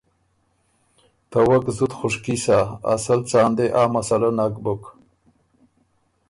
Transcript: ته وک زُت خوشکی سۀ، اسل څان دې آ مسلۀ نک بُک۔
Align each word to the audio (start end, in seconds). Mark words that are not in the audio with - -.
ته 1.29 1.39
وک 1.47 1.65
زُت 1.77 1.91
خوشکی 1.99 2.35
سۀ، 2.43 2.57
اسل 2.93 3.19
څان 3.29 3.49
دې 3.57 3.65
آ 3.81 3.83
مسلۀ 3.93 4.29
نک 4.37 4.53
بُک۔ 4.63 4.83